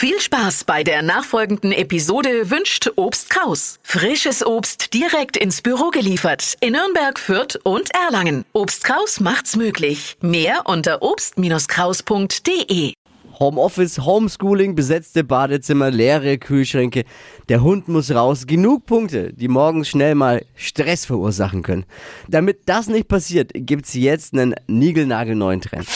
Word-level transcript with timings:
Viel 0.00 0.20
Spaß 0.20 0.62
bei 0.62 0.84
der 0.84 1.02
nachfolgenden 1.02 1.72
Episode 1.72 2.52
wünscht 2.52 2.88
Obst 2.94 3.30
Kraus. 3.30 3.80
Frisches 3.82 4.46
Obst 4.46 4.94
direkt 4.94 5.36
ins 5.36 5.60
Büro 5.60 5.90
geliefert 5.90 6.54
in 6.60 6.74
Nürnberg, 6.74 7.18
Fürth 7.18 7.58
und 7.64 7.90
Erlangen. 7.92 8.44
Obst 8.52 8.84
Kraus 8.84 9.18
macht's 9.18 9.56
möglich. 9.56 10.16
Mehr 10.20 10.60
unter 10.66 11.02
obst-kraus.de. 11.02 12.92
Homeoffice, 13.40 13.98
Homeschooling, 13.98 14.76
besetzte 14.76 15.24
Badezimmer, 15.24 15.90
leere 15.90 16.38
Kühlschränke. 16.38 17.02
Der 17.48 17.64
Hund 17.64 17.88
muss 17.88 18.12
raus. 18.12 18.46
Genug 18.46 18.86
Punkte, 18.86 19.32
die 19.32 19.48
morgens 19.48 19.88
schnell 19.88 20.14
mal 20.14 20.46
Stress 20.54 21.06
verursachen 21.06 21.64
können. 21.64 21.86
Damit 22.28 22.60
das 22.66 22.86
nicht 22.86 23.08
passiert, 23.08 23.50
gibt's 23.52 23.94
jetzt 23.94 24.32
einen 24.32 24.54
niegelnagelneuen 24.68 25.60
Trend. 25.60 25.88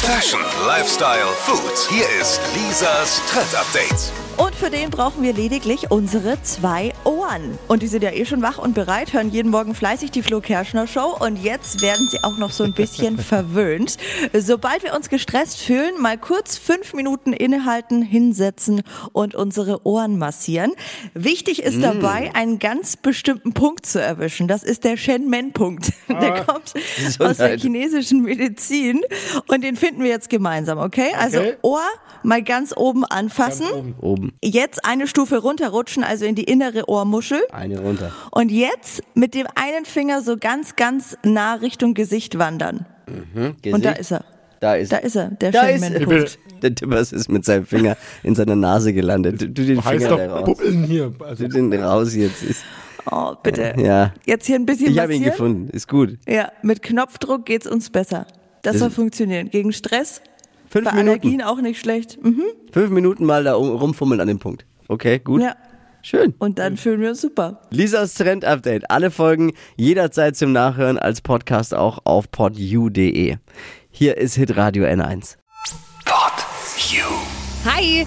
Fashion, 0.00 0.40
Lifestyle, 0.66 1.26
Food. 1.44 1.72
Hier 1.90 2.08
ist 2.20 2.40
Lisas 2.54 3.20
Trend 3.30 3.54
Update. 3.54 4.12
Und 4.36 4.54
für 4.54 4.70
den 4.70 4.90
brauchen 4.90 5.22
wir 5.22 5.32
lediglich 5.32 5.90
unsere 5.90 6.40
zwei 6.42 6.92
Ohren. 7.04 7.17
Und 7.68 7.82
die 7.82 7.88
sind 7.88 8.02
ja 8.02 8.10
eh 8.10 8.24
schon 8.24 8.40
wach 8.40 8.56
und 8.56 8.74
bereit, 8.74 9.12
hören 9.12 9.30
jeden 9.30 9.50
Morgen 9.50 9.74
fleißig 9.74 10.10
die 10.10 10.22
Flo 10.22 10.40
Kerschner 10.40 10.86
Show. 10.86 11.14
Und 11.20 11.36
jetzt 11.36 11.82
werden 11.82 12.08
sie 12.10 12.24
auch 12.24 12.38
noch 12.38 12.50
so 12.50 12.64
ein 12.64 12.72
bisschen 12.72 13.18
verwöhnt. 13.18 13.98
Sobald 14.32 14.82
wir 14.82 14.94
uns 14.94 15.10
gestresst 15.10 15.58
fühlen, 15.60 16.00
mal 16.00 16.16
kurz 16.16 16.56
fünf 16.56 16.94
Minuten 16.94 17.34
innehalten, 17.34 18.00
hinsetzen 18.00 18.82
und 19.12 19.34
unsere 19.34 19.86
Ohren 19.86 20.16
massieren. 20.16 20.72
Wichtig 21.12 21.62
ist 21.62 21.82
dabei, 21.82 22.30
einen 22.34 22.58
ganz 22.58 22.96
bestimmten 22.96 23.52
Punkt 23.52 23.84
zu 23.84 24.00
erwischen. 24.00 24.48
Das 24.48 24.62
ist 24.62 24.84
der 24.84 24.96
Shen-Men-Punkt. 24.96 25.92
Der 26.08 26.44
kommt 26.44 26.72
aus 26.72 26.72
der 26.72 27.26
Gesundheit. 27.26 27.60
chinesischen 27.60 28.22
Medizin. 28.22 29.02
Und 29.48 29.62
den 29.64 29.76
finden 29.76 30.02
wir 30.02 30.08
jetzt 30.08 30.30
gemeinsam, 30.30 30.78
okay? 30.78 31.12
Also 31.18 31.38
Okay. 31.40 31.56
Ohr 31.62 31.82
mal 32.22 32.42
ganz 32.42 32.74
oben 32.76 33.04
anfassen. 33.04 33.94
Oben 34.00 34.32
Jetzt 34.42 34.84
eine 34.84 35.06
Stufe 35.06 35.38
runterrutschen, 35.38 36.02
also 36.02 36.24
in 36.24 36.34
die 36.34 36.44
innere 36.44 36.88
Ohrmuschel. 36.88 37.17
Eine 37.52 37.80
runter. 37.80 38.12
Und 38.30 38.50
jetzt 38.50 39.02
mit 39.14 39.34
dem 39.34 39.46
einen 39.54 39.84
Finger 39.84 40.22
so 40.22 40.36
ganz, 40.38 40.76
ganz 40.76 41.16
nah 41.24 41.54
Richtung 41.54 41.94
Gesicht 41.94 42.38
wandern. 42.38 42.86
Und 43.72 43.84
da 43.84 43.92
ist 43.92 44.12
er. 44.12 44.24
Da 44.60 44.74
ist, 44.74 44.90
Da 44.90 44.96
ist 44.96 45.14
er, 45.14 45.28
der 45.30 45.52
Da 45.52 45.68
ist 45.68 45.82
er. 45.82 46.24
Der 46.62 46.74
Tippers 46.74 47.12
ist 47.12 47.28
mit 47.30 47.44
seinem 47.44 47.64
Finger 47.64 47.96
in 48.24 48.34
seiner 48.34 48.56
Nase 48.56 48.92
gelandet. 48.92 49.40
Du, 49.40 49.48
du 49.48 49.64
den 49.64 49.84
Heißt 49.84 50.04
Finger 50.04 50.26
doch 50.26 50.34
raus. 50.40 50.44
Bubbeln 50.44 50.82
hier. 50.82 51.12
Also, 51.20 51.44
Du 51.46 51.50
den 51.50 51.72
raus 51.80 52.16
jetzt. 52.16 52.42
Ist, 52.42 52.64
Oh, 53.10 53.34
bitte. 53.40 53.74
ja. 53.78 54.12
Jetzt 54.26 54.46
hier 54.46 54.56
ein 54.56 54.66
bisschen 54.66 54.90
Ich 54.90 54.98
habe 54.98 55.14
ihn 55.14 55.22
gefunden. 55.22 55.68
Ist 55.70 55.86
gut. 55.86 56.18
Ja, 56.28 56.50
mit 56.62 56.82
Knopfdruck 56.82 57.46
geht's 57.46 57.68
uns 57.68 57.90
besser. 57.90 58.26
Das 58.62 58.72
Das- 58.72 58.80
soll 58.80 58.90
funktionieren. 58.90 59.48
Gegen 59.50 59.72
Stress, 59.72 60.20
Fünf 60.68 60.86
bei 60.86 60.90
Minuten. 60.94 61.08
Allergien 61.10 61.42
auch 61.42 61.60
nicht 61.60 61.78
schlecht. 61.80 62.18
Mhm. 62.22 62.42
Fünf 62.72 62.90
Minuten 62.90 63.24
mal 63.24 63.44
da 63.44 63.54
um- 63.54 63.70
rumfummeln 63.70 64.20
an 64.20 64.26
dem 64.26 64.40
Punkt. 64.40 64.66
Okay, 64.88 65.20
gut. 65.20 65.40
Ja. 65.42 65.54
Schön. 66.02 66.34
Und 66.38 66.58
dann 66.58 66.76
fühlen 66.76 67.00
wir 67.00 67.10
uns 67.10 67.20
super. 67.20 67.60
Lisas 67.70 68.14
Trend 68.14 68.44
Update. 68.44 68.90
Alle 68.90 69.10
Folgen 69.10 69.52
jederzeit 69.76 70.36
zum 70.36 70.52
Nachhören 70.52 70.98
als 70.98 71.20
Podcast 71.20 71.74
auch 71.74 72.00
auf 72.04 72.30
podu.de. 72.30 73.36
Hier 73.90 74.16
ist 74.16 74.34
Hitradio 74.34 74.84
N1. 74.84 75.36
Pod 76.04 76.32
You. 76.90 77.04
Hi! 77.64 78.06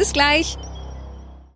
Bis 0.00 0.14
gleich. 0.14 0.56